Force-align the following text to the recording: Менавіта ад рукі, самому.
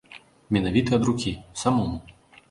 Менавіта 0.55 0.95
ад 0.97 1.03
рукі, 1.09 1.33
самому. 1.65 1.99